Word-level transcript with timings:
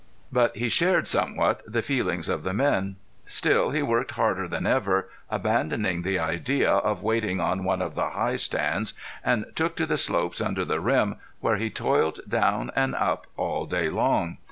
But 0.31 0.57
he 0.57 0.67
shared 0.67 1.07
somewhat 1.07 1.61
the 1.71 1.83
feelings 1.83 2.27
of 2.27 2.41
the 2.41 2.55
men. 2.55 2.95
Still 3.27 3.69
he 3.69 3.83
worked 3.83 4.09
harder 4.15 4.47
than 4.47 4.65
ever, 4.65 5.09
abandoning 5.29 6.01
the 6.01 6.17
idea 6.17 6.71
of 6.71 7.03
waiting 7.03 7.39
on 7.39 7.63
one 7.63 7.83
of 7.83 7.93
the 7.93 8.09
high 8.09 8.37
stands, 8.37 8.95
and 9.23 9.45
took 9.53 9.75
to 9.75 9.85
the 9.85 9.97
slopes 9.99 10.41
under 10.41 10.65
the 10.65 10.79
rim 10.79 11.17
where 11.39 11.57
he 11.57 11.69
toiled 11.69 12.19
down 12.27 12.71
and 12.75 12.95
up 12.95 13.27
all 13.37 13.67
day 13.67 13.89
long. 13.91 14.39